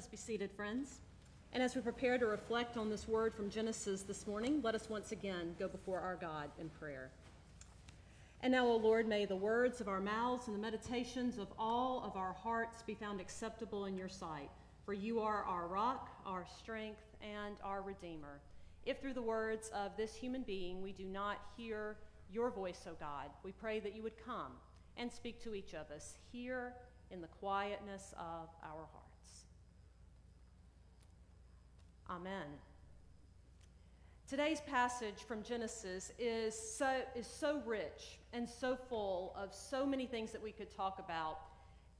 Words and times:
us 0.00 0.06
be 0.06 0.16
seated, 0.16 0.50
friends. 0.50 1.02
And 1.52 1.62
as 1.62 1.76
we 1.76 1.82
prepare 1.82 2.16
to 2.16 2.24
reflect 2.24 2.78
on 2.78 2.88
this 2.88 3.06
word 3.06 3.34
from 3.34 3.50
Genesis 3.50 4.00
this 4.00 4.26
morning, 4.26 4.62
let 4.62 4.74
us 4.74 4.88
once 4.88 5.12
again 5.12 5.54
go 5.58 5.68
before 5.68 6.00
our 6.00 6.16
God 6.16 6.48
in 6.58 6.70
prayer. 6.70 7.10
And 8.40 8.50
now, 8.50 8.66
O 8.66 8.76
Lord, 8.76 9.06
may 9.06 9.26
the 9.26 9.36
words 9.36 9.78
of 9.78 9.88
our 9.88 10.00
mouths 10.00 10.46
and 10.46 10.56
the 10.56 10.60
meditations 10.60 11.36
of 11.36 11.48
all 11.58 12.02
of 12.02 12.16
our 12.16 12.32
hearts 12.32 12.80
be 12.80 12.94
found 12.94 13.20
acceptable 13.20 13.84
in 13.84 13.98
your 13.98 14.08
sight. 14.08 14.48
For 14.86 14.94
you 14.94 15.20
are 15.20 15.44
our 15.44 15.66
rock, 15.66 16.08
our 16.24 16.46
strength, 16.58 17.02
and 17.20 17.56
our 17.62 17.82
Redeemer. 17.82 18.40
If 18.86 19.02
through 19.02 19.12
the 19.12 19.20
words 19.20 19.70
of 19.74 19.94
this 19.98 20.14
human 20.14 20.44
being 20.44 20.80
we 20.80 20.92
do 20.92 21.04
not 21.04 21.42
hear 21.58 21.98
your 22.32 22.48
voice, 22.48 22.86
O 22.88 22.92
God, 22.98 23.28
we 23.44 23.52
pray 23.52 23.80
that 23.80 23.94
you 23.94 24.02
would 24.02 24.16
come 24.24 24.52
and 24.96 25.12
speak 25.12 25.44
to 25.44 25.54
each 25.54 25.74
of 25.74 25.90
us 25.94 26.14
here 26.32 26.72
in 27.10 27.20
the 27.20 27.28
quietness 27.38 28.14
of 28.18 28.48
our 28.64 28.86
hearts. 28.92 28.99
Amen. 32.10 32.58
Today's 34.26 34.60
passage 34.62 35.22
from 35.28 35.44
Genesis 35.44 36.10
is 36.18 36.58
so, 36.58 37.02
is 37.14 37.24
so 37.24 37.62
rich 37.64 38.18
and 38.32 38.48
so 38.48 38.76
full 38.88 39.32
of 39.36 39.54
so 39.54 39.86
many 39.86 40.06
things 40.06 40.32
that 40.32 40.42
we 40.42 40.50
could 40.50 40.74
talk 40.74 40.98
about. 40.98 41.38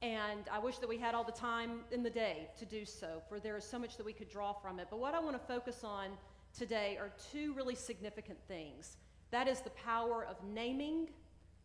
And 0.01 0.49
I 0.51 0.59
wish 0.59 0.79
that 0.79 0.89
we 0.89 0.97
had 0.97 1.15
all 1.15 1.23
the 1.23 1.31
time 1.31 1.81
in 1.91 2.03
the 2.03 2.09
day 2.09 2.49
to 2.59 2.65
do 2.65 2.83
so, 2.83 3.21
for 3.29 3.39
there 3.39 3.55
is 3.55 3.63
so 3.63 3.79
much 3.79 3.95
that 3.95 4.05
we 4.05 4.11
could 4.11 4.29
draw 4.29 4.51
from 4.51 4.79
it. 4.79 4.87
But 4.89 4.99
what 4.99 5.15
I 5.15 5.19
want 5.21 5.39
to 5.39 5.47
focus 5.47 5.81
on 5.81 6.09
today 6.57 6.97
are 6.99 7.11
two 7.31 7.53
really 7.53 7.75
significant 7.75 8.39
things 8.49 8.97
that 9.29 9.47
is 9.47 9.61
the 9.61 9.69
power 9.69 10.25
of 10.25 10.35
naming 10.53 11.07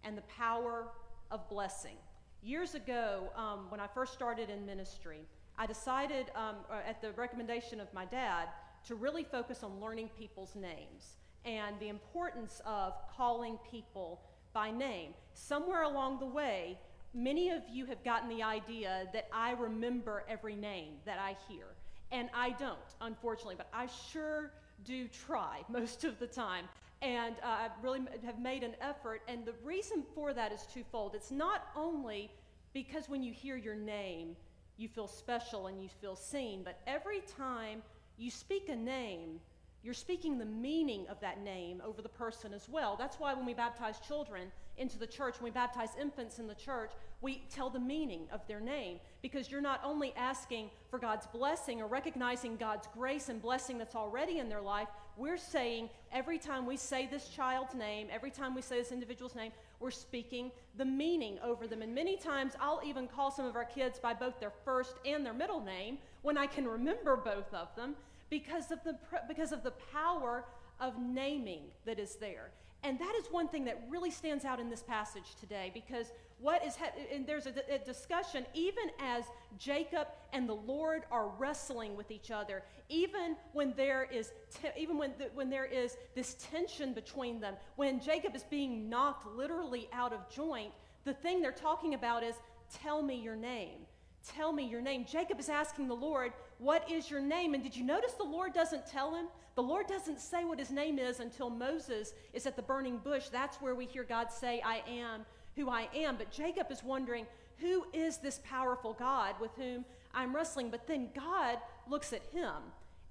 and 0.05 0.16
the 0.16 0.22
power 0.22 0.86
of 1.33 1.48
blessing. 1.48 1.97
Years 2.44 2.77
ago, 2.77 3.28
um, 3.34 3.66
when 3.70 3.81
I 3.81 3.88
first 3.88 4.12
started 4.12 4.50
in 4.50 4.64
ministry, 4.64 5.27
I 5.59 5.67
decided, 5.67 6.31
um, 6.35 6.57
uh, 6.71 6.81
at 6.87 7.01
the 7.01 7.12
recommendation 7.12 7.81
of 7.81 7.93
my 7.95 8.05
dad, 8.05 8.49
to 8.87 8.95
really 8.95 9.25
focus 9.25 9.62
on 9.62 9.81
learning 9.81 10.11
people's 10.19 10.55
names 10.55 11.17
and 11.45 11.79
the 11.81 11.89
importance 11.89 12.61
of 12.67 12.95
calling 13.17 13.59
people 13.71 14.21
by 14.53 14.71
name. 14.71 15.15
Somewhere 15.34 15.83
along 15.83 16.19
the 16.19 16.27
way, 16.27 16.79
many 17.15 17.51
of 17.51 17.62
you 17.71 17.87
have 17.87 18.03
gotten 18.05 18.29
the 18.29 18.43
idea 18.43 19.09
that 19.12 19.29
I 19.33 19.53
remember 19.53 20.25
every 20.29 20.57
name 20.57 20.95
that 21.05 21.19
I 21.19 21.37
hear. 21.49 21.67
And 22.12 22.29
I 22.34 22.51
don't, 22.51 22.79
unfortunately, 23.01 23.57
but 23.57 23.69
I 23.73 23.87
sure 24.11 24.53
do 24.84 25.09
try 25.09 25.65
most 25.69 26.05
of 26.05 26.19
the 26.19 26.27
time. 26.27 26.67
And 27.03 27.37
uh, 27.43 27.47
I 27.47 27.69
really 27.83 28.01
have 28.25 28.39
made 28.39 28.62
an 28.62 28.75
effort. 28.81 29.23
And 29.29 29.45
the 29.45 29.55
reason 29.65 30.03
for 30.15 30.33
that 30.33 30.53
is 30.53 30.67
twofold. 30.73 31.15
It's 31.15 31.31
not 31.31 31.69
only 31.77 32.31
because 32.73 33.09
when 33.09 33.23
you 33.23 33.33
hear 33.33 33.57
your 33.57 33.75
name, 33.75 34.37
you 34.77 34.88
feel 34.88 35.08
special 35.08 35.66
and 35.66 35.82
you 35.82 35.88
feel 36.00 36.16
seen, 36.16 36.62
but 36.62 36.80
every 36.86 37.22
time 37.36 37.82
you 38.19 38.30
speak 38.30 38.69
a 38.69 38.77
name, 38.77 39.41
you're 39.82 39.94
speaking 39.94 40.36
the 40.36 40.44
meaning 40.44 41.06
of 41.08 41.20
that 41.20 41.42
name 41.42 41.80
over 41.84 42.02
the 42.02 42.08
person 42.08 42.52
as 42.52 42.69
well. 42.69 42.97
That's 42.98 43.20
why 43.20 43.34
when 43.34 43.47
we 43.47 43.54
baptize 43.54 44.00
children 44.00 44.50
into 44.78 44.98
the 44.98 45.06
church, 45.06 45.36
when 45.38 45.44
we 45.44 45.50
baptize 45.52 45.91
infants 46.00 46.38
in 46.38 46.47
the 46.47 46.54
church, 46.54 46.91
we 47.20 47.44
tell 47.50 47.70
the 47.70 47.78
meaning 47.78 48.27
of 48.32 48.47
their 48.47 48.60
name 48.60 48.98
because 49.22 49.50
you're 49.50 49.60
not 49.60 49.80
only 49.84 50.12
asking 50.16 50.70
for 50.91 50.98
God's 50.98 51.27
blessing 51.28 51.80
or 51.80 51.86
recognizing 51.86 52.56
God's 52.56 52.88
grace 52.92 53.28
and 53.28 53.41
blessing 53.41 53.78
that's 53.78 53.94
already 53.94 54.38
in 54.38 54.48
their 54.48 54.60
life, 54.60 54.88
we're 55.16 55.38
saying 55.38 55.88
every 56.12 56.38
time 56.38 56.66
we 56.66 56.77
say 56.77 57.06
this 57.06 57.28
child's 57.28 57.74
name, 57.74 58.08
every 58.10 58.30
time 58.30 58.54
we 58.54 58.62
say 58.62 58.78
this 58.78 58.92
individual's 58.92 59.34
name, 59.34 59.52
we're 59.80 59.91
speaking 59.91 60.50
the 60.77 60.84
meaning 60.84 61.38
over 61.44 61.66
them. 61.66 61.82
And 61.82 61.94
many 61.94 62.16
times 62.16 62.54
I'll 62.60 62.81
even 62.84 63.06
call 63.06 63.31
some 63.31 63.47
of 63.47 63.56
our 63.56 63.64
kids 63.64 63.98
by 63.98 64.14
both 64.14 64.41
their 64.41 64.53
first 64.64 64.97
and 65.04 65.25
their 65.25 65.34
middle 65.34 65.60
name 65.60 65.98
when 66.22 66.38
I 66.38 66.47
can 66.47 66.66
remember 66.66 67.16
both 67.16 67.53
of 67.53 67.75
them 67.76 67.94
because 68.31 68.70
of 68.70 68.82
the, 68.84 68.97
because 69.28 69.53
of 69.53 69.62
the 69.62 69.72
power 69.92 70.44
of 70.81 70.98
naming 70.98 71.62
that 71.84 71.98
is 71.98 72.16
there. 72.16 72.50
And 72.82 72.98
that 72.98 73.15
is 73.19 73.26
one 73.31 73.48
thing 73.48 73.65
that 73.65 73.82
really 73.88 74.10
stands 74.10 74.44
out 74.44 74.60
in 74.60 74.70
this 74.70 74.82
passage 74.82 75.34
today 75.41 75.70
because 75.72 76.12
what 76.38 76.64
is, 76.64 76.76
ha- 76.76 76.92
and 77.12 77.26
there's 77.26 77.47
a, 77.47 77.52
a, 77.72 77.78
discussion, 77.78 78.44
even 78.52 78.84
as 79.00 79.24
Jacob 79.58 80.08
and 80.32 80.48
the 80.48 80.54
Lord 80.54 81.02
are 81.10 81.28
wrestling 81.38 81.97
with 81.97 82.10
each 82.10 82.30
other, 82.30 82.62
even 82.88 83.36
when 83.52 83.72
there 83.76 84.04
is, 84.04 84.32
te- 84.50 84.69
even 84.80 84.98
when, 84.98 85.12
the, 85.19 85.30
when 85.34 85.48
there 85.48 85.64
is 85.64 85.97
this 86.14 86.34
tension 86.34 86.92
between 86.92 87.41
them, 87.41 87.54
when 87.76 88.00
Jacob 88.00 88.36
is 88.36 88.44
being 88.44 88.88
knocked 88.91 89.26
literally 89.34 89.88
out 89.92 90.12
of 90.12 90.28
joint, 90.28 90.72
the 91.04 91.14
thing 91.14 91.41
they're 91.41 91.52
talking 91.52 91.94
about 91.94 92.22
is, 92.22 92.34
tell 92.82 93.03
me 93.03 93.14
your 93.14 93.36
name. 93.36 93.86
Tell 94.34 94.53
me 94.53 94.64
your 94.64 94.80
name. 94.80 95.04
Jacob 95.04 95.38
is 95.38 95.48
asking 95.48 95.88
the 95.88 95.94
Lord, 95.94 96.32
What 96.58 96.91
is 96.91 97.08
your 97.08 97.20
name? 97.20 97.54
And 97.54 97.62
did 97.62 97.76
you 97.76 97.84
notice 97.84 98.12
the 98.14 98.24
Lord 98.24 98.53
doesn't 98.53 98.86
tell 98.86 99.14
him? 99.14 99.26
The 99.54 99.62
Lord 99.62 99.86
doesn't 99.86 100.20
say 100.20 100.44
what 100.44 100.58
his 100.58 100.70
name 100.70 100.98
is 100.98 101.20
until 101.20 101.48
Moses 101.48 102.12
is 102.32 102.44
at 102.44 102.56
the 102.56 102.62
burning 102.62 102.98
bush. 102.98 103.28
That's 103.28 103.56
where 103.58 103.74
we 103.74 103.86
hear 103.86 104.04
God 104.04 104.32
say, 104.32 104.60
I 104.64 104.82
am 104.88 105.24
who 105.56 105.71
I 105.71 105.89
am. 105.94 106.17
But 106.17 106.31
Jacob 106.31 106.71
is 106.71 106.84
wondering, 106.84 107.27
Who 107.59 107.87
is 107.93 108.19
this 108.19 108.41
powerful 108.44 108.93
God 108.93 109.34
with 109.41 109.50
whom 109.56 109.84
I'm 110.15 110.34
wrestling? 110.34 110.71
But 110.71 110.87
then 110.87 111.09
God 111.15 111.59
looks 111.89 112.12
at 112.12 112.22
him 112.33 112.55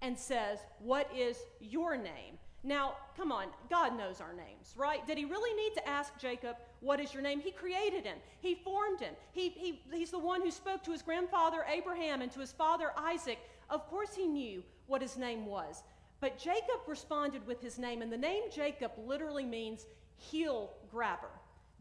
and 0.01 0.17
says, 0.17 0.59
What 0.79 1.09
is 1.15 1.37
your 1.59 1.97
name? 1.97 2.37
Now, 2.63 2.93
come 3.15 3.31
on, 3.31 3.47
God 3.69 3.95
knows 3.95 4.19
our 4.21 4.33
names, 4.33 4.73
right? 4.75 5.05
Did 5.05 5.19
he 5.19 5.25
really 5.25 5.53
need 5.53 5.75
to 5.75 5.87
ask 5.87 6.17
Jacob, 6.17 6.55
What 6.79 6.99
is 6.99 7.13
your 7.13 7.21
name? 7.21 7.39
He 7.39 7.51
created 7.51 8.05
him, 8.05 8.17
he 8.39 8.55
formed 8.55 8.99
him. 8.99 9.13
He, 9.33 9.49
he, 9.49 9.81
he's 9.93 10.11
the 10.11 10.19
one 10.19 10.41
who 10.41 10.51
spoke 10.51 10.83
to 10.83 10.91
his 10.91 11.01
grandfather 11.01 11.65
Abraham 11.71 12.21
and 12.21 12.31
to 12.31 12.39
his 12.39 12.51
father 12.51 12.91
Isaac. 12.97 13.39
Of 13.69 13.87
course, 13.89 14.15
he 14.15 14.27
knew 14.27 14.63
what 14.87 15.01
his 15.01 15.17
name 15.17 15.45
was. 15.45 15.83
But 16.21 16.39
Jacob 16.39 16.81
responded 16.87 17.45
with 17.45 17.61
his 17.61 17.77
name, 17.77 18.01
and 18.01 18.11
the 18.11 18.17
name 18.17 18.43
Jacob 18.53 18.91
literally 19.05 19.45
means 19.45 19.85
heel 20.17 20.71
grabber, 20.91 21.29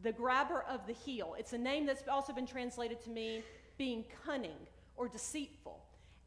the 0.05 0.13
grabber 0.13 0.65
of 0.69 0.87
the 0.87 0.93
heel. 0.93 1.35
It's 1.39 1.55
a 1.55 1.59
name 1.59 1.87
that's 1.87 2.07
also 2.07 2.33
been 2.33 2.47
translated 2.47 3.03
to 3.03 3.11
mean 3.11 3.43
being 3.79 4.05
cunning 4.25 4.69
or 4.97 5.09
deceitful. 5.09 5.81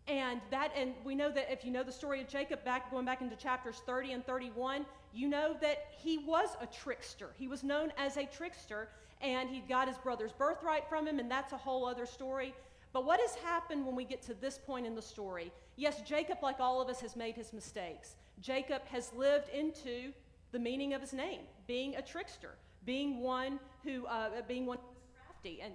And 0.07 0.41
that, 0.51 0.71
and 0.75 0.93
we 1.03 1.15
know 1.15 1.29
that 1.31 1.51
if 1.51 1.63
you 1.63 1.71
know 1.71 1.83
the 1.83 1.91
story 1.91 2.21
of 2.21 2.27
Jacob, 2.27 2.63
back 2.65 2.89
going 2.91 3.05
back 3.05 3.21
into 3.21 3.35
chapters 3.35 3.81
30 3.85 4.13
and 4.13 4.25
31, 4.25 4.85
you 5.13 5.27
know 5.27 5.55
that 5.61 5.87
he 5.97 6.17
was 6.17 6.49
a 6.59 6.65
trickster. 6.65 7.29
He 7.37 7.47
was 7.47 7.63
known 7.63 7.91
as 7.97 8.17
a 8.17 8.25
trickster, 8.25 8.89
and 9.21 9.49
he 9.49 9.59
got 9.59 9.87
his 9.87 9.97
brother's 9.97 10.31
birthright 10.31 10.89
from 10.89 11.07
him, 11.07 11.19
and 11.19 11.29
that's 11.29 11.53
a 11.53 11.57
whole 11.57 11.85
other 11.85 12.05
story. 12.05 12.53
But 12.93 13.05
what 13.05 13.19
has 13.19 13.35
happened 13.35 13.85
when 13.85 13.95
we 13.95 14.05
get 14.05 14.21
to 14.23 14.33
this 14.33 14.57
point 14.57 14.87
in 14.87 14.95
the 14.95 15.01
story? 15.01 15.51
Yes, 15.75 16.01
Jacob, 16.01 16.37
like 16.41 16.59
all 16.59 16.81
of 16.81 16.87
us, 16.87 17.01
has 17.01 17.15
made 17.15 17.35
his 17.35 17.53
mistakes. 17.53 18.15
Jacob 18.41 18.83
has 18.87 19.11
lived 19.13 19.49
into 19.49 20.13
the 20.51 20.59
meaning 20.59 20.93
of 20.93 21.01
his 21.01 21.13
name, 21.13 21.41
being 21.67 21.95
a 21.95 22.01
trickster, 22.01 22.55
being 22.85 23.21
one 23.21 23.59
who, 23.83 24.05
uh, 24.05 24.29
being 24.47 24.65
one 24.65 24.77
who 24.77 24.83
crafty 25.25 25.61
and 25.61 25.73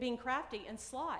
being 0.00 0.16
crafty 0.16 0.62
and 0.68 0.78
sly. 0.78 1.18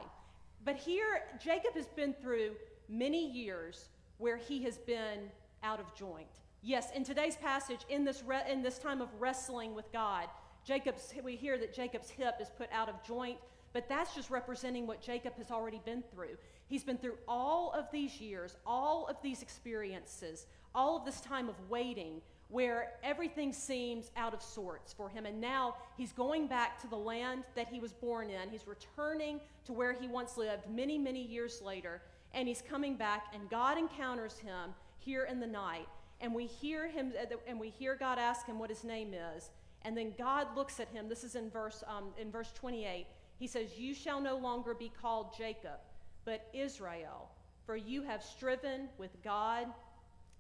But 0.65 0.77
here, 0.77 1.23
Jacob 1.43 1.75
has 1.75 1.87
been 1.89 2.15
through 2.15 2.53
many 2.89 3.31
years 3.31 3.89
where 4.19 4.37
he 4.37 4.63
has 4.63 4.79
been 4.79 5.31
out 5.63 5.81
of 5.81 5.95
joint. 5.95 6.29
Yes, 6.63 6.91
in 6.95 7.05
today's 7.05 7.37
passage, 7.37 7.81
in 7.89 8.05
this, 8.05 8.23
re- 8.23 8.51
in 8.51 8.63
this 8.63 8.79
time 8.79 9.03
of 9.03 9.09
wrestling 9.19 9.75
with 9.75 9.93
God, 9.93 10.29
Jacob's, 10.65 11.13
we 11.23 11.37
hear 11.37 11.59
that 11.59 11.75
Jacob's 11.75 12.09
hip 12.09 12.37
is 12.41 12.49
put 12.57 12.71
out 12.73 12.89
of 12.89 13.03
joint, 13.03 13.37
but 13.75 13.89
that's 13.89 14.15
just 14.15 14.31
representing 14.31 14.87
what 14.87 15.03
Jacob 15.03 15.37
has 15.37 15.51
already 15.51 15.81
been 15.85 16.03
through. 16.15 16.37
He's 16.67 16.85
been 16.85 16.97
through 16.97 17.19
all 17.29 17.73
of 17.73 17.87
these 17.93 18.19
years, 18.19 18.57
all 18.67 19.07
of 19.09 19.17
these 19.23 19.43
experiences, 19.43 20.47
all 20.75 20.97
of 20.97 21.05
this 21.05 21.21
time 21.21 21.51
of 21.51 21.57
waiting 21.69 22.23
where 22.55 22.93
everything 23.03 23.53
seems 23.53 24.13
out 24.17 24.33
of 24.33 24.41
sorts 24.41 24.93
for 24.93 25.09
him. 25.09 25.27
And 25.27 25.41
now 25.41 25.75
he's 25.97 26.13
going 26.13 26.47
back 26.47 26.81
to 26.83 26.87
the 26.87 26.97
land 26.97 27.43
that 27.57 27.67
he 27.67 27.81
was 27.81 27.93
born 27.93 28.31
in. 28.31 28.49
He's 28.49 28.69
returning 28.69 29.41
to 29.65 29.73
where 29.73 29.93
he 29.93 30.07
once 30.07 30.37
lived 30.37 30.63
many, 30.71 30.97
many 30.97 31.21
years 31.21 31.61
later. 31.61 32.01
And 32.33 32.47
he's 32.47 32.63
coming 32.63 32.95
back, 32.95 33.25
and 33.35 33.51
God 33.51 33.77
encounters 33.77 34.39
him 34.39 34.73
here 35.01 35.25
in 35.25 35.41
the 35.41 35.49
night. 35.49 35.89
And 36.21 36.33
we 36.33 36.47
hear 36.47 36.87
him, 36.87 37.13
and 37.49 37.59
we 37.59 37.71
hear 37.71 37.97
God 37.97 38.21
ask 38.21 38.47
him 38.47 38.61
what 38.61 38.71
his 38.71 38.85
name 38.85 39.15
is. 39.35 39.51
And 39.83 39.97
then 39.97 40.15
God 40.17 40.47
looks 40.55 40.79
at 40.79 40.87
him. 40.91 41.09
This 41.09 41.25
is 41.25 41.35
in 41.35 41.51
verse, 41.51 41.83
um, 41.89 42.11
in 42.21 42.31
verse 42.31 42.53
28. 42.55 43.05
He 43.37 43.49
says, 43.49 43.77
You 43.77 43.93
shall 43.95 44.21
no 44.21 44.37
longer 44.37 44.75
be 44.75 44.93
called 45.03 45.37
Jacob, 45.37 45.81
but 46.25 46.47
Israel, 46.55 47.31
for 47.67 47.75
you 47.75 48.03
have 48.03 48.23
striven 48.23 48.89
with 48.97 49.11
God 49.25 49.67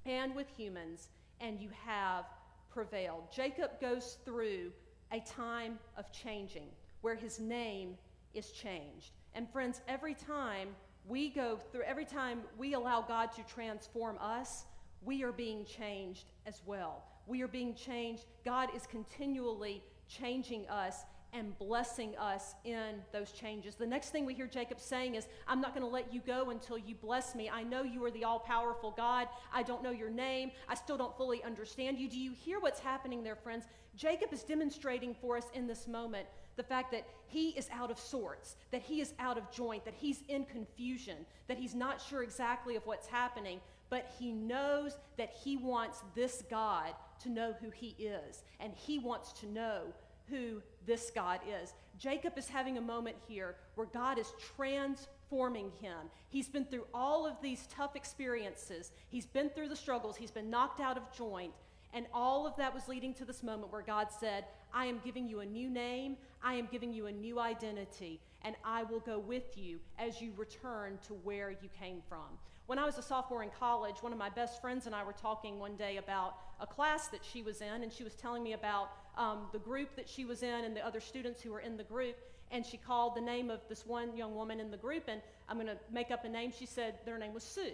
and 0.06 0.32
with 0.36 0.46
humans 0.56 1.08
and 1.40 1.60
you 1.60 1.70
have 1.86 2.24
prevailed. 2.70 3.24
Jacob 3.32 3.80
goes 3.80 4.18
through 4.24 4.72
a 5.12 5.20
time 5.20 5.78
of 5.96 6.10
changing 6.12 6.68
where 7.02 7.14
his 7.14 7.38
name 7.38 7.96
is 8.34 8.50
changed. 8.50 9.12
And 9.34 9.48
friends, 9.50 9.80
every 9.88 10.14
time 10.14 10.68
we 11.06 11.28
go 11.28 11.56
through, 11.56 11.82
every 11.82 12.04
time 12.04 12.40
we 12.58 12.74
allow 12.74 13.02
God 13.02 13.32
to 13.32 13.42
transform 13.42 14.16
us, 14.20 14.64
we 15.02 15.22
are 15.22 15.32
being 15.32 15.64
changed 15.64 16.32
as 16.46 16.62
well. 16.66 17.04
We 17.26 17.42
are 17.42 17.48
being 17.48 17.74
changed. 17.74 18.24
God 18.44 18.70
is 18.74 18.86
continually 18.86 19.82
changing 20.08 20.68
us 20.68 21.04
and 21.34 21.56
blessing 21.58 22.16
us 22.16 22.54
in 22.64 23.02
those 23.12 23.32
changes. 23.32 23.74
The 23.74 23.86
next 23.86 24.10
thing 24.10 24.24
we 24.24 24.34
hear 24.34 24.46
Jacob 24.46 24.80
saying 24.80 25.16
is, 25.16 25.26
I'm 25.48 25.60
not 25.60 25.74
going 25.74 25.86
to 25.86 25.92
let 25.92 26.12
you 26.12 26.20
go 26.26 26.50
until 26.50 26.78
you 26.78 26.94
bless 26.94 27.34
me. 27.34 27.50
I 27.50 27.62
know 27.62 27.82
you 27.82 28.04
are 28.04 28.10
the 28.10 28.24
all 28.24 28.38
powerful 28.38 28.92
God. 28.96 29.28
I 29.52 29.62
don't 29.62 29.82
know 29.82 29.90
your 29.90 30.10
name. 30.10 30.52
I 30.68 30.74
still 30.74 30.96
don't 30.96 31.16
fully 31.16 31.42
understand 31.42 31.98
you. 31.98 32.08
Do 32.08 32.18
you 32.18 32.32
hear 32.32 32.60
what's 32.60 32.80
happening 32.80 33.24
there, 33.24 33.36
friends? 33.36 33.64
Jacob 33.96 34.32
is 34.32 34.42
demonstrating 34.42 35.14
for 35.20 35.36
us 35.36 35.46
in 35.54 35.66
this 35.66 35.86
moment 35.86 36.26
the 36.56 36.62
fact 36.62 36.92
that 36.92 37.06
he 37.26 37.50
is 37.50 37.68
out 37.72 37.90
of 37.90 37.98
sorts, 37.98 38.56
that 38.70 38.82
he 38.82 39.00
is 39.00 39.12
out 39.18 39.36
of 39.36 39.50
joint, 39.50 39.84
that 39.84 39.94
he's 39.94 40.22
in 40.28 40.44
confusion, 40.44 41.26
that 41.48 41.58
he's 41.58 41.74
not 41.74 42.00
sure 42.00 42.22
exactly 42.22 42.76
of 42.76 42.86
what's 42.86 43.08
happening, 43.08 43.60
but 43.90 44.12
he 44.18 44.32
knows 44.32 44.96
that 45.16 45.32
he 45.42 45.56
wants 45.56 46.02
this 46.14 46.42
God 46.48 46.92
to 47.22 47.28
know 47.28 47.54
who 47.60 47.70
he 47.70 47.94
is, 47.98 48.44
and 48.60 48.72
he 48.74 48.98
wants 48.98 49.32
to 49.32 49.46
know 49.46 49.82
who 50.30 50.62
this 50.86 51.10
God 51.14 51.40
is. 51.62 51.74
Jacob 51.98 52.36
is 52.36 52.48
having 52.48 52.78
a 52.78 52.80
moment 52.80 53.16
here 53.28 53.56
where 53.74 53.86
God 53.86 54.18
is 54.18 54.32
transforming 54.56 55.70
him. 55.80 55.96
He's 56.28 56.48
been 56.48 56.64
through 56.64 56.86
all 56.92 57.26
of 57.26 57.40
these 57.42 57.66
tough 57.70 57.96
experiences, 57.96 58.92
he's 59.08 59.26
been 59.26 59.50
through 59.50 59.68
the 59.68 59.76
struggles, 59.76 60.16
he's 60.16 60.30
been 60.30 60.50
knocked 60.50 60.80
out 60.80 60.96
of 60.96 61.02
joint. 61.16 61.52
And 61.92 62.06
all 62.12 62.44
of 62.44 62.56
that 62.56 62.74
was 62.74 62.88
leading 62.88 63.14
to 63.14 63.24
this 63.24 63.44
moment 63.44 63.72
where 63.72 63.80
God 63.80 64.08
said, 64.10 64.46
I 64.72 64.86
am 64.86 65.00
giving 65.04 65.28
you 65.28 65.40
a 65.40 65.46
new 65.46 65.70
name, 65.70 66.16
I 66.42 66.54
am 66.54 66.68
giving 66.70 66.92
you 66.92 67.06
a 67.06 67.12
new 67.12 67.38
identity, 67.38 68.20
and 68.42 68.56
I 68.64 68.82
will 68.82 68.98
go 68.98 69.20
with 69.20 69.56
you 69.56 69.78
as 69.96 70.20
you 70.20 70.32
return 70.36 70.98
to 71.06 71.14
where 71.14 71.50
you 71.50 71.68
came 71.78 72.02
from. 72.08 72.26
When 72.66 72.80
I 72.80 72.84
was 72.84 72.98
a 72.98 73.02
sophomore 73.02 73.44
in 73.44 73.50
college, 73.50 73.96
one 74.00 74.12
of 74.12 74.18
my 74.18 74.30
best 74.30 74.60
friends 74.60 74.86
and 74.86 74.94
I 74.94 75.04
were 75.04 75.12
talking 75.12 75.60
one 75.60 75.76
day 75.76 75.98
about 75.98 76.38
a 76.60 76.66
class 76.66 77.08
that 77.08 77.20
she 77.22 77.42
was 77.42 77.60
in, 77.60 77.82
and 77.82 77.92
she 77.92 78.02
was 78.02 78.14
telling 78.14 78.42
me 78.42 78.54
about 78.54 78.90
um, 79.16 79.46
the 79.52 79.58
group 79.58 79.94
that 79.96 80.08
she 80.08 80.24
was 80.24 80.42
in 80.42 80.64
and 80.64 80.76
the 80.76 80.84
other 80.84 81.00
students 81.00 81.42
who 81.42 81.50
were 81.52 81.60
in 81.60 81.76
the 81.76 81.84
group. 81.84 82.16
And 82.50 82.64
she 82.64 82.76
called 82.76 83.16
the 83.16 83.20
name 83.20 83.50
of 83.50 83.60
this 83.68 83.86
one 83.86 84.16
young 84.16 84.34
woman 84.34 84.60
in 84.60 84.70
the 84.70 84.76
group, 84.76 85.04
and 85.08 85.20
I'm 85.48 85.56
going 85.56 85.66
to 85.66 85.78
make 85.90 86.10
up 86.10 86.24
a 86.24 86.28
name. 86.28 86.52
She 86.56 86.66
said 86.66 86.98
their 87.04 87.18
name 87.18 87.34
was 87.34 87.42
Sue. 87.42 87.72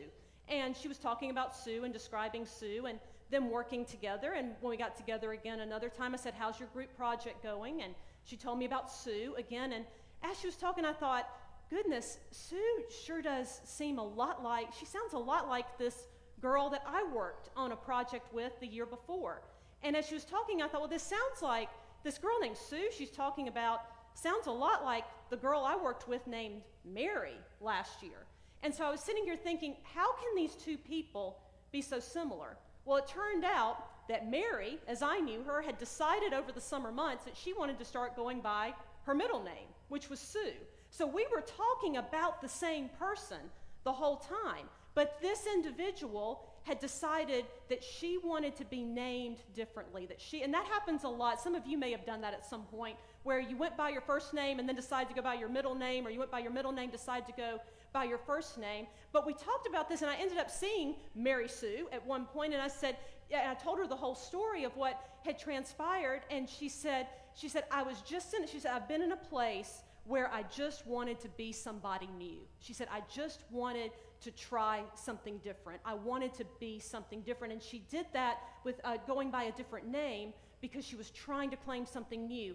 And 0.48 0.76
she 0.76 0.88
was 0.88 0.98
talking 0.98 1.30
about 1.30 1.54
Sue 1.54 1.84
and 1.84 1.92
describing 1.92 2.46
Sue 2.46 2.86
and 2.86 2.98
them 3.30 3.50
working 3.50 3.84
together. 3.84 4.32
And 4.32 4.52
when 4.60 4.70
we 4.70 4.76
got 4.76 4.96
together 4.96 5.32
again 5.32 5.60
another 5.60 5.88
time, 5.88 6.14
I 6.14 6.16
said, 6.16 6.34
How's 6.36 6.58
your 6.58 6.68
group 6.68 6.96
project 6.96 7.42
going? 7.42 7.82
And 7.82 7.94
she 8.24 8.36
told 8.36 8.58
me 8.58 8.64
about 8.64 8.90
Sue 8.90 9.34
again. 9.38 9.72
And 9.72 9.84
as 10.22 10.38
she 10.38 10.46
was 10.46 10.56
talking, 10.56 10.84
I 10.84 10.92
thought, 10.92 11.28
Goodness, 11.70 12.18
Sue 12.32 12.84
sure 13.04 13.22
does 13.22 13.60
seem 13.64 13.98
a 13.98 14.04
lot 14.04 14.42
like, 14.42 14.72
she 14.72 14.84
sounds 14.84 15.12
a 15.12 15.18
lot 15.18 15.48
like 15.48 15.78
this 15.78 16.08
girl 16.40 16.68
that 16.70 16.82
I 16.84 17.04
worked 17.14 17.50
on 17.54 17.70
a 17.70 17.76
project 17.76 18.32
with 18.34 18.58
the 18.58 18.66
year 18.66 18.86
before. 18.86 19.42
And 19.82 19.96
as 19.96 20.06
she 20.06 20.14
was 20.14 20.24
talking, 20.24 20.62
I 20.62 20.68
thought, 20.68 20.80
well, 20.80 20.90
this 20.90 21.02
sounds 21.02 21.42
like 21.42 21.68
this 22.02 22.18
girl 22.18 22.38
named 22.40 22.56
Sue 22.56 22.88
she's 22.96 23.10
talking 23.10 23.48
about 23.48 23.82
sounds 24.14 24.46
a 24.46 24.52
lot 24.52 24.84
like 24.84 25.04
the 25.30 25.36
girl 25.36 25.62
I 25.64 25.76
worked 25.76 26.08
with 26.08 26.26
named 26.26 26.62
Mary 26.84 27.36
last 27.60 28.02
year. 28.02 28.26
And 28.62 28.74
so 28.74 28.84
I 28.84 28.90
was 28.90 29.00
sitting 29.00 29.24
here 29.24 29.36
thinking, 29.36 29.76
how 29.94 30.12
can 30.14 30.34
these 30.36 30.54
two 30.54 30.76
people 30.76 31.38
be 31.72 31.80
so 31.80 32.00
similar? 32.00 32.56
Well, 32.84 32.98
it 32.98 33.08
turned 33.08 33.44
out 33.44 34.08
that 34.08 34.30
Mary, 34.30 34.78
as 34.88 35.02
I 35.02 35.18
knew 35.18 35.42
her, 35.44 35.62
had 35.62 35.78
decided 35.78 36.34
over 36.34 36.52
the 36.52 36.60
summer 36.60 36.92
months 36.92 37.24
that 37.24 37.36
she 37.36 37.52
wanted 37.52 37.78
to 37.78 37.84
start 37.84 38.16
going 38.16 38.40
by 38.40 38.74
her 39.04 39.14
middle 39.14 39.42
name, 39.42 39.68
which 39.88 40.10
was 40.10 40.18
Sue. 40.18 40.52
So 40.90 41.06
we 41.06 41.26
were 41.32 41.42
talking 41.42 41.96
about 41.96 42.42
the 42.42 42.48
same 42.48 42.88
person 42.98 43.38
the 43.84 43.92
whole 43.92 44.16
time. 44.16 44.66
But 44.94 45.18
this 45.22 45.46
individual 45.46 46.49
had 46.64 46.78
decided 46.78 47.46
that 47.68 47.82
she 47.82 48.18
wanted 48.18 48.54
to 48.56 48.64
be 48.64 48.82
named 48.82 49.38
differently 49.54 50.06
that 50.06 50.20
she 50.20 50.42
and 50.42 50.52
that 50.52 50.66
happens 50.66 51.04
a 51.04 51.08
lot. 51.08 51.40
Some 51.40 51.54
of 51.54 51.66
you 51.66 51.78
may 51.78 51.90
have 51.90 52.04
done 52.04 52.20
that 52.20 52.34
at 52.34 52.44
some 52.46 52.62
point 52.64 52.96
where 53.22 53.40
you 53.40 53.56
went 53.56 53.76
by 53.76 53.88
your 53.88 54.00
first 54.02 54.34
name 54.34 54.58
and 54.58 54.68
then 54.68 54.76
decided 54.76 55.08
to 55.08 55.14
go 55.14 55.22
by 55.22 55.34
your 55.34 55.48
middle 55.48 55.74
name 55.74 56.06
or 56.06 56.10
you 56.10 56.18
went 56.18 56.30
by 56.30 56.38
your 56.38 56.52
middle 56.52 56.72
name 56.72 56.90
decided 56.90 57.26
to 57.26 57.32
go 57.32 57.60
by 57.92 58.04
your 58.04 58.18
first 58.18 58.58
name. 58.58 58.86
But 59.12 59.26
we 59.26 59.32
talked 59.32 59.66
about 59.66 59.88
this 59.88 60.02
and 60.02 60.10
i 60.10 60.16
ended 60.16 60.38
up 60.38 60.50
seeing 60.50 60.94
mary 61.14 61.48
sue 61.48 61.88
at 61.92 62.04
one 62.06 62.24
point 62.26 62.52
and 62.52 62.62
i 62.62 62.68
said 62.68 62.96
yeah, 63.30 63.50
i 63.50 63.54
told 63.54 63.78
her 63.78 63.86
the 63.86 63.96
whole 63.96 64.14
story 64.14 64.64
of 64.64 64.76
what 64.76 65.00
had 65.24 65.38
transpired 65.38 66.22
and 66.30 66.48
she 66.48 66.68
said 66.68 67.06
she 67.34 67.48
said 67.48 67.64
i 67.70 67.82
was 67.82 68.00
just 68.02 68.34
in 68.34 68.46
she 68.46 68.58
said 68.58 68.72
i've 68.72 68.88
been 68.88 69.02
in 69.02 69.12
a 69.12 69.16
place 69.16 69.82
where 70.04 70.30
i 70.32 70.42
just 70.44 70.86
wanted 70.86 71.20
to 71.20 71.28
be 71.30 71.52
somebody 71.52 72.08
new. 72.18 72.38
She 72.60 72.72
said 72.72 72.88
i 72.92 73.02
just 73.12 73.44
wanted 73.50 73.90
to 74.22 74.30
try 74.30 74.82
something 74.94 75.38
different. 75.38 75.80
I 75.84 75.94
wanted 75.94 76.34
to 76.34 76.44
be 76.58 76.78
something 76.78 77.22
different. 77.22 77.52
And 77.52 77.62
she 77.62 77.80
did 77.90 78.06
that 78.12 78.38
with 78.64 78.80
uh, 78.84 78.96
going 79.06 79.30
by 79.30 79.44
a 79.44 79.52
different 79.52 79.88
name 79.88 80.32
because 80.60 80.84
she 80.84 80.96
was 80.96 81.10
trying 81.10 81.50
to 81.50 81.56
claim 81.56 81.86
something 81.86 82.26
new. 82.26 82.54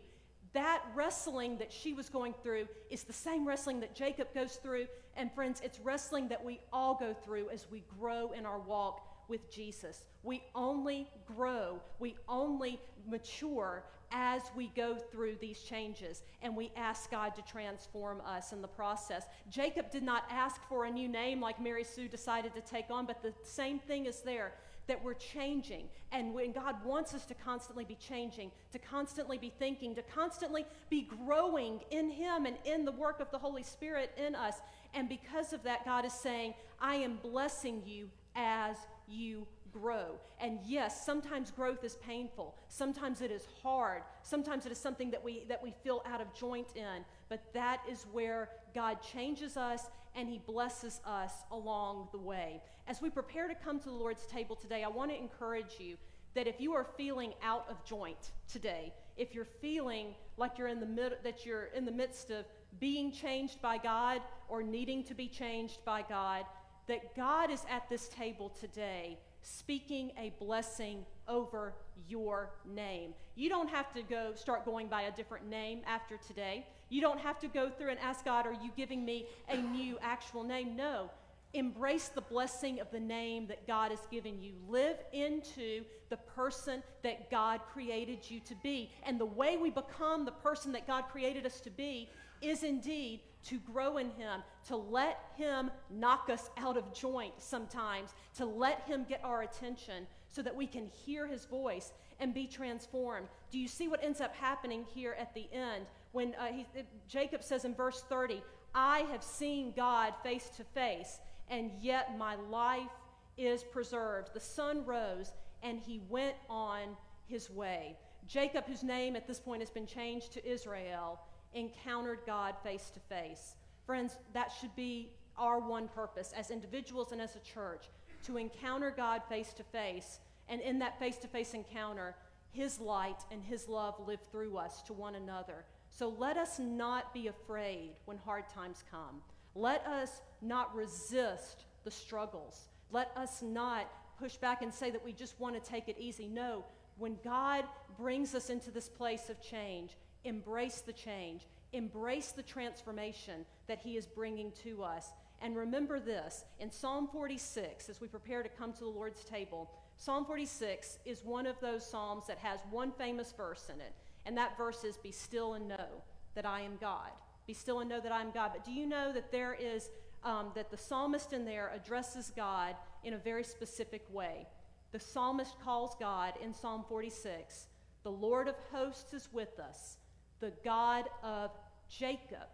That 0.53 0.83
wrestling 0.93 1.57
that 1.57 1.73
she 1.73 1.93
was 1.93 2.09
going 2.09 2.33
through 2.41 2.67
is 2.89 3.03
the 3.03 3.13
same 3.13 3.47
wrestling 3.47 3.79
that 3.81 3.93
Jacob 3.95 4.33
goes 4.33 4.55
through. 4.55 4.87
And 5.17 5.31
friends, 5.33 5.61
it's 5.63 5.79
wrestling 5.79 6.27
that 6.29 6.43
we 6.43 6.59
all 6.71 6.95
go 6.95 7.13
through 7.13 7.49
as 7.49 7.65
we 7.71 7.83
grow 7.99 8.31
in 8.31 8.45
our 8.45 8.59
walk 8.59 9.14
with 9.27 9.51
Jesus. 9.51 10.05
We 10.23 10.43
only 10.53 11.07
grow, 11.25 11.79
we 11.99 12.15
only 12.27 12.79
mature 13.07 13.83
as 14.11 14.41
we 14.55 14.67
go 14.75 14.95
through 14.95 15.35
these 15.41 15.59
changes 15.59 16.23
and 16.41 16.55
we 16.55 16.71
ask 16.77 17.11
God 17.11 17.35
to 17.35 17.41
transform 17.41 18.21
us 18.21 18.53
in 18.53 18.61
the 18.61 18.67
process. 18.67 19.25
Jacob 19.49 19.91
did 19.91 20.03
not 20.03 20.23
ask 20.29 20.61
for 20.69 20.85
a 20.85 20.91
new 20.91 21.07
name 21.07 21.41
like 21.41 21.61
Mary 21.61 21.83
Sue 21.83 22.07
decided 22.07 22.53
to 22.55 22.61
take 22.61 22.89
on, 22.89 23.05
but 23.05 23.21
the 23.21 23.33
same 23.43 23.79
thing 23.79 24.05
is 24.05 24.21
there 24.21 24.53
that 24.87 25.03
we're 25.03 25.15
changing. 25.15 25.89
And 26.11 26.33
when 26.33 26.51
God 26.51 26.75
wants 26.85 27.13
us 27.13 27.25
to 27.25 27.33
constantly 27.33 27.85
be 27.85 27.95
changing, 27.95 28.51
to 28.71 28.79
constantly 28.79 29.37
be 29.37 29.51
thinking, 29.57 29.95
to 29.95 30.03
constantly 30.03 30.65
be 30.89 31.09
growing 31.25 31.81
in 31.91 32.09
Him 32.09 32.45
and 32.45 32.55
in 32.65 32.85
the 32.85 32.91
work 32.91 33.19
of 33.19 33.31
the 33.31 33.37
Holy 33.37 33.63
Spirit 33.63 34.11
in 34.17 34.35
us. 34.35 34.55
And 34.93 35.09
because 35.09 35.53
of 35.53 35.63
that, 35.63 35.85
God 35.85 36.05
is 36.05 36.13
saying, 36.13 36.53
I 36.79 36.95
am 36.95 37.17
blessing 37.21 37.81
you 37.85 38.09
as 38.35 38.77
you 39.07 39.47
grow. 39.71 40.19
And 40.39 40.59
yes, 40.65 41.05
sometimes 41.05 41.51
growth 41.51 41.83
is 41.83 41.95
painful. 41.95 42.55
Sometimes 42.69 43.21
it 43.21 43.31
is 43.31 43.45
hard. 43.61 44.03
Sometimes 44.23 44.65
it 44.65 44.71
is 44.71 44.77
something 44.77 45.11
that 45.11 45.23
we 45.23 45.43
that 45.49 45.61
we 45.61 45.73
feel 45.83 46.01
out 46.05 46.21
of 46.21 46.33
joint 46.33 46.67
in. 46.75 47.03
But 47.29 47.53
that 47.53 47.81
is 47.89 48.05
where 48.11 48.49
God 48.73 48.99
changes 49.01 49.57
us 49.57 49.81
and 50.15 50.29
he 50.29 50.39
blesses 50.39 51.01
us 51.05 51.33
along 51.51 52.07
the 52.11 52.17
way. 52.17 52.61
As 52.87 53.01
we 53.01 53.09
prepare 53.09 53.47
to 53.47 53.55
come 53.55 53.79
to 53.79 53.85
the 53.85 53.95
Lord's 53.95 54.25
table 54.27 54.55
today, 54.55 54.83
I 54.83 54.87
want 54.87 55.11
to 55.11 55.17
encourage 55.17 55.75
you 55.79 55.97
that 56.35 56.47
if 56.47 56.61
you 56.61 56.73
are 56.73 56.85
feeling 56.97 57.33
out 57.43 57.65
of 57.69 57.83
joint 57.83 58.31
today, 58.47 58.93
if 59.17 59.33
you're 59.33 59.47
feeling 59.61 60.13
like 60.37 60.57
you're 60.57 60.67
in 60.67 60.79
the 60.79 60.85
mid- 60.85 61.17
that 61.23 61.45
you're 61.45 61.65
in 61.67 61.85
the 61.85 61.91
midst 61.91 62.29
of 62.29 62.45
being 62.79 63.11
changed 63.11 63.61
by 63.61 63.77
God 63.77 64.21
or 64.49 64.61
needing 64.61 65.03
to 65.05 65.13
be 65.13 65.27
changed 65.27 65.83
by 65.85 66.01
God, 66.01 66.45
that 66.87 67.15
God 67.15 67.49
is 67.49 67.63
at 67.69 67.89
this 67.89 68.07
table 68.09 68.49
today 68.49 69.17
speaking 69.41 70.11
a 70.17 70.33
blessing 70.39 71.05
over 71.27 71.73
your 72.07 72.51
name. 72.65 73.13
You 73.35 73.49
don't 73.49 73.69
have 73.69 73.93
to 73.93 74.01
go 74.01 74.33
start 74.35 74.65
going 74.65 74.87
by 74.87 75.03
a 75.03 75.11
different 75.11 75.47
name 75.47 75.81
after 75.87 76.17
today. 76.17 76.65
You 76.89 77.01
don't 77.01 77.19
have 77.19 77.39
to 77.39 77.47
go 77.47 77.69
through 77.69 77.91
and 77.91 77.99
ask 77.99 78.25
God, 78.25 78.45
Are 78.47 78.53
you 78.53 78.71
giving 78.75 79.05
me 79.05 79.27
a 79.49 79.57
new 79.57 79.97
actual 80.01 80.43
name? 80.43 80.75
No. 80.75 81.09
Embrace 81.53 82.09
the 82.09 82.21
blessing 82.21 82.81
of 82.81 82.91
the 82.91 82.99
name 82.99 83.47
that 83.47 83.65
God 83.65 83.91
has 83.91 84.01
given 84.11 84.41
you. 84.41 84.53
Live 84.67 84.97
into 85.13 85.85
the 86.09 86.17
person 86.17 86.83
that 87.01 87.31
God 87.31 87.61
created 87.71 88.29
you 88.29 88.41
to 88.41 88.55
be. 88.55 88.91
And 89.03 89.19
the 89.19 89.25
way 89.25 89.55
we 89.55 89.69
become 89.69 90.25
the 90.25 90.31
person 90.31 90.73
that 90.73 90.85
God 90.85 91.05
created 91.11 91.45
us 91.45 91.61
to 91.61 91.69
be 91.69 92.09
is 92.41 92.63
indeed 92.63 93.21
to 93.45 93.59
grow 93.59 93.97
in 93.97 94.09
Him, 94.11 94.41
to 94.67 94.75
let 94.75 95.19
Him 95.37 95.71
knock 95.89 96.29
us 96.29 96.49
out 96.57 96.77
of 96.77 96.93
joint 96.93 97.33
sometimes, 97.37 98.13
to 98.35 98.45
let 98.45 98.81
Him 98.87 99.05
get 99.07 99.21
our 99.23 99.43
attention 99.43 100.07
so 100.29 100.41
that 100.41 100.55
we 100.55 100.67
can 100.67 100.87
hear 100.87 101.27
His 101.27 101.45
voice 101.45 101.93
and 102.19 102.33
be 102.33 102.47
transformed. 102.47 103.27
Do 103.51 103.59
you 103.59 103.67
see 103.67 103.87
what 103.87 104.03
ends 104.03 104.21
up 104.21 104.35
happening 104.35 104.85
here 104.93 105.15
at 105.19 105.33
the 105.33 105.47
end? 105.51 105.85
When 106.11 106.33
uh, 106.35 106.47
he, 106.47 106.65
Jacob 107.07 107.43
says 107.43 107.65
in 107.65 107.75
verse 107.75 108.03
30, 108.07 108.41
I 108.73 108.99
have 109.11 109.23
seen 109.23 109.73
God 109.75 110.13
face 110.23 110.49
to 110.57 110.63
face, 110.63 111.19
and 111.49 111.71
yet 111.81 112.17
my 112.17 112.35
life 112.35 112.91
is 113.37 113.63
preserved. 113.63 114.29
The 114.33 114.39
sun 114.39 114.85
rose, 114.85 115.33
and 115.61 115.79
he 115.79 116.01
went 116.09 116.35
on 116.49 116.97
his 117.27 117.49
way. 117.49 117.97
Jacob, 118.27 118.65
whose 118.65 118.83
name 118.83 119.15
at 119.15 119.27
this 119.27 119.39
point 119.39 119.61
has 119.61 119.69
been 119.69 119.85
changed 119.85 120.33
to 120.33 120.49
Israel, 120.49 121.19
encountered 121.55 122.19
God 122.25 122.55
face 122.63 122.91
to 122.93 122.99
face. 122.99 123.55
Friends, 123.85 124.17
that 124.33 124.51
should 124.59 124.75
be 124.75 125.11
our 125.37 125.59
one 125.59 125.87
purpose 125.87 126.33
as 126.37 126.51
individuals 126.51 127.11
and 127.11 127.21
as 127.21 127.35
a 127.35 127.39
church 127.39 127.85
to 128.23 128.37
encounter 128.37 128.91
God 128.95 129.21
face 129.27 129.53
to 129.53 129.63
face. 129.63 130.19
And 130.47 130.61
in 130.61 130.79
that 130.79 130.99
face 130.99 131.17
to 131.17 131.27
face 131.27 131.53
encounter, 131.53 132.15
His 132.51 132.79
light 132.79 133.23
and 133.31 133.43
His 133.43 133.67
love 133.67 133.95
live 134.07 134.19
through 134.31 134.57
us 134.57 134.81
to 134.83 134.93
one 134.93 135.15
another. 135.15 135.65
So 135.89 136.09
let 136.17 136.37
us 136.37 136.59
not 136.59 137.13
be 137.13 137.27
afraid 137.27 137.91
when 138.05 138.17
hard 138.17 138.49
times 138.49 138.83
come. 138.91 139.21
Let 139.55 139.85
us 139.87 140.21
not 140.41 140.75
resist 140.75 141.65
the 141.83 141.91
struggles. 141.91 142.67
Let 142.91 143.11
us 143.15 143.41
not 143.41 143.89
push 144.19 144.35
back 144.35 144.61
and 144.61 144.73
say 144.73 144.91
that 144.91 145.03
we 145.03 145.13
just 145.13 145.39
want 145.39 145.61
to 145.61 145.69
take 145.69 145.87
it 145.87 145.97
easy. 145.99 146.27
No, 146.27 146.65
when 146.97 147.17
God 147.23 147.65
brings 147.97 148.35
us 148.35 148.49
into 148.49 148.71
this 148.71 148.89
place 148.89 149.29
of 149.29 149.41
change, 149.41 149.91
embrace 150.25 150.81
the 150.81 150.93
change, 150.93 151.47
embrace 151.73 152.31
the 152.31 152.43
transformation 152.43 153.45
that 153.67 153.79
He 153.79 153.97
is 153.97 154.05
bringing 154.05 154.51
to 154.63 154.83
us. 154.83 155.13
And 155.41 155.55
remember 155.55 155.99
this 155.99 156.45
in 156.59 156.71
Psalm 156.71 157.07
46, 157.11 157.89
as 157.89 158.01
we 158.01 158.07
prepare 158.07 158.43
to 158.43 158.49
come 158.49 158.73
to 158.73 158.79
the 158.79 158.87
Lord's 158.87 159.23
table, 159.23 159.69
Psalm 159.97 160.25
46 160.25 160.99
is 161.05 161.23
one 161.23 161.45
of 161.45 161.59
those 161.59 161.85
Psalms 161.85 162.27
that 162.27 162.37
has 162.39 162.59
one 162.69 162.91
famous 162.91 163.31
verse 163.31 163.69
in 163.73 163.79
it. 163.79 163.93
And 164.25 164.37
that 164.37 164.57
verse 164.57 164.83
is, 164.83 164.97
Be 164.97 165.11
still 165.11 165.53
and 165.53 165.67
know 165.67 166.03
that 166.35 166.45
I 166.45 166.61
am 166.61 166.77
God. 166.79 167.11
Be 167.47 167.53
still 167.53 167.79
and 167.79 167.89
know 167.89 167.99
that 167.99 168.11
I 168.11 168.21
am 168.21 168.31
God. 168.31 168.51
But 168.53 168.65
do 168.65 168.71
you 168.71 168.87
know 168.87 169.11
that 169.13 169.31
there 169.31 169.53
is, 169.53 169.89
um, 170.23 170.51
that 170.55 170.71
the 170.71 170.77
psalmist 170.77 171.31
in 171.31 171.45
there 171.45 171.71
addresses 171.73 172.31
God 172.35 172.75
in 173.03 173.13
a 173.13 173.17
very 173.17 173.43
specific 173.43 174.05
way? 174.11 174.47
The 174.91 174.99
psalmist 174.99 175.59
calls 175.63 175.95
God 175.99 176.33
in 176.41 176.53
Psalm 176.53 176.85
46, 176.87 177.67
The 178.03 178.11
Lord 178.11 178.47
of 178.47 178.55
hosts 178.71 179.13
is 179.13 179.29
with 179.31 179.59
us, 179.59 179.97
the 180.39 180.51
God 180.63 181.05
of 181.23 181.51
Jacob 181.89 182.47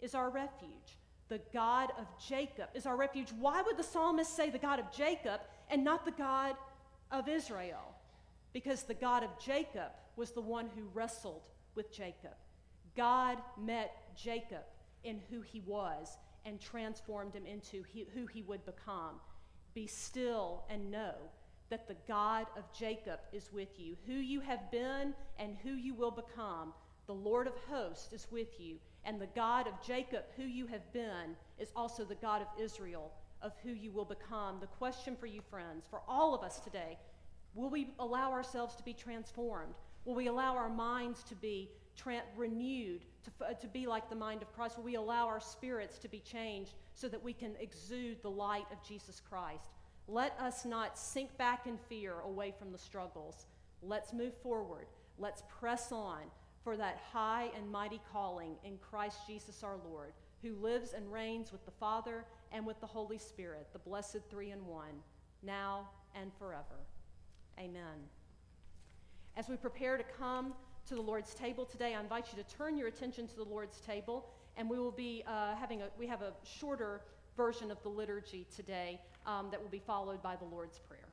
is 0.00 0.14
our 0.14 0.30
refuge. 0.30 0.98
The 1.28 1.40
God 1.52 1.90
of 1.98 2.06
Jacob 2.26 2.68
is 2.74 2.86
our 2.86 2.96
refuge. 2.96 3.32
Why 3.38 3.62
would 3.62 3.76
the 3.76 3.82
psalmist 3.82 4.34
say 4.34 4.50
the 4.50 4.58
God 4.58 4.78
of 4.78 4.90
Jacob 4.92 5.40
and 5.70 5.84
not 5.84 6.04
the 6.04 6.12
God 6.12 6.56
of 7.10 7.28
Israel? 7.28 7.94
Because 8.52 8.82
the 8.82 8.94
God 8.94 9.22
of 9.22 9.30
Jacob 9.38 9.90
was 10.16 10.30
the 10.30 10.40
one 10.40 10.68
who 10.74 10.82
wrestled 10.94 11.42
with 11.74 11.92
Jacob. 11.92 12.34
God 12.96 13.38
met 13.60 13.92
Jacob 14.16 14.64
in 15.04 15.20
who 15.30 15.40
he 15.40 15.60
was 15.60 16.16
and 16.44 16.60
transformed 16.60 17.34
him 17.34 17.46
into 17.46 17.84
he, 17.92 18.06
who 18.14 18.26
he 18.26 18.42
would 18.42 18.64
become. 18.64 19.20
Be 19.74 19.86
still 19.86 20.64
and 20.70 20.90
know 20.90 21.14
that 21.70 21.86
the 21.86 21.96
God 22.08 22.46
of 22.56 22.64
Jacob 22.72 23.20
is 23.32 23.52
with 23.52 23.78
you. 23.78 23.96
Who 24.06 24.14
you 24.14 24.40
have 24.40 24.70
been 24.70 25.14
and 25.38 25.56
who 25.62 25.70
you 25.70 25.94
will 25.94 26.10
become, 26.10 26.72
the 27.08 27.14
Lord 27.14 27.46
of 27.46 27.54
hosts 27.68 28.12
is 28.12 28.28
with 28.30 28.60
you. 28.60 28.76
And 29.04 29.18
the 29.18 29.28
God 29.34 29.66
of 29.66 29.82
Jacob, 29.82 30.24
who 30.36 30.44
you 30.44 30.66
have 30.66 30.92
been, 30.92 31.34
is 31.58 31.72
also 31.74 32.04
the 32.04 32.14
God 32.14 32.42
of 32.42 32.48
Israel, 32.62 33.10
of 33.40 33.52
who 33.64 33.70
you 33.70 33.90
will 33.90 34.04
become. 34.04 34.58
The 34.60 34.66
question 34.66 35.16
for 35.16 35.26
you, 35.26 35.40
friends, 35.40 35.86
for 35.88 36.02
all 36.06 36.34
of 36.34 36.42
us 36.42 36.60
today, 36.60 36.98
will 37.54 37.70
we 37.70 37.88
allow 37.98 38.30
ourselves 38.30 38.76
to 38.76 38.82
be 38.82 38.92
transformed? 38.92 39.74
Will 40.04 40.14
we 40.14 40.26
allow 40.26 40.54
our 40.54 40.68
minds 40.68 41.22
to 41.24 41.34
be 41.34 41.70
tra- 41.96 42.22
renewed, 42.36 43.06
to, 43.24 43.54
to 43.54 43.66
be 43.68 43.86
like 43.86 44.10
the 44.10 44.14
mind 44.14 44.42
of 44.42 44.52
Christ? 44.52 44.76
Will 44.76 44.84
we 44.84 44.96
allow 44.96 45.26
our 45.26 45.40
spirits 45.40 45.98
to 46.00 46.08
be 46.08 46.20
changed 46.20 46.74
so 46.92 47.08
that 47.08 47.22
we 47.22 47.32
can 47.32 47.52
exude 47.58 48.20
the 48.20 48.30
light 48.30 48.66
of 48.70 48.86
Jesus 48.86 49.22
Christ? 49.30 49.70
Let 50.08 50.38
us 50.38 50.66
not 50.66 50.98
sink 50.98 51.34
back 51.38 51.66
in 51.66 51.78
fear 51.88 52.20
away 52.20 52.52
from 52.58 52.70
the 52.70 52.78
struggles. 52.78 53.46
Let's 53.82 54.12
move 54.12 54.34
forward. 54.42 54.88
Let's 55.18 55.42
press 55.58 55.90
on 55.90 56.20
for 56.62 56.76
that 56.76 57.00
high 57.12 57.50
and 57.56 57.70
mighty 57.70 58.00
calling 58.12 58.56
in 58.64 58.78
Christ 58.78 59.18
Jesus 59.26 59.62
our 59.62 59.76
Lord, 59.90 60.12
who 60.42 60.54
lives 60.54 60.92
and 60.92 61.12
reigns 61.12 61.52
with 61.52 61.64
the 61.64 61.70
Father 61.72 62.24
and 62.52 62.66
with 62.66 62.80
the 62.80 62.86
Holy 62.86 63.18
Spirit, 63.18 63.68
the 63.72 63.78
blessed 63.78 64.20
three 64.30 64.50
in 64.50 64.64
one, 64.66 65.02
now 65.42 65.88
and 66.14 66.30
forever. 66.38 66.86
Amen. 67.58 68.06
As 69.36 69.48
we 69.48 69.56
prepare 69.56 69.96
to 69.96 70.04
come 70.18 70.54
to 70.88 70.94
the 70.94 71.00
Lord's 71.00 71.34
table 71.34 71.64
today, 71.64 71.94
I 71.94 72.00
invite 72.00 72.26
you 72.34 72.42
to 72.42 72.56
turn 72.56 72.76
your 72.76 72.88
attention 72.88 73.26
to 73.28 73.36
the 73.36 73.44
Lord's 73.44 73.80
table, 73.80 74.28
and 74.56 74.68
we 74.68 74.78
will 74.78 74.92
be 74.92 75.22
uh, 75.26 75.54
having 75.54 75.82
a, 75.82 75.88
we 75.98 76.06
have 76.06 76.22
a 76.22 76.32
shorter 76.44 77.02
version 77.36 77.70
of 77.70 77.80
the 77.82 77.88
liturgy 77.88 78.46
today 78.54 79.00
um, 79.26 79.48
that 79.50 79.60
will 79.60 79.68
be 79.68 79.78
followed 79.78 80.22
by 80.22 80.34
the 80.36 80.44
Lord's 80.44 80.78
Prayer. 80.78 81.07